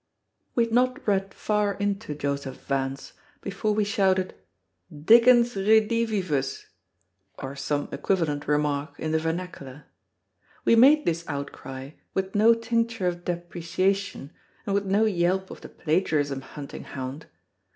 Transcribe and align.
We 0.55 0.63
had 0.65 0.73
not 0.73 1.07
read 1.07 1.31
far 1.31 1.75
into 1.75 2.15
Joseph 2.15 2.65
Vance 2.65 3.13
before 3.39 3.73
we 3.75 3.83
shouted 3.83 4.33
Dickens 4.91 5.53
Redivivus! 5.55 6.65
or 7.37 7.55
some 7.55 7.87
equivalent 7.91 8.47
remark 8.47 8.95
in 8.99 9.11
the 9.11 9.19
vernacular. 9.19 9.85
We 10.65 10.75
made 10.75 11.05
this 11.05 11.23
outcry 11.27 11.91
with 12.15 12.33
no 12.33 12.55
tincture 12.55 13.05
of 13.05 13.23
depreciation 13.25 14.31
and 14.65 14.73
with 14.73 14.85
no 14.85 15.05
yelp 15.05 15.51
of 15.51 15.61
the 15.61 15.69
plagiarism 15.69 16.41
hunting 16.41 16.85
hound. 16.85 17.27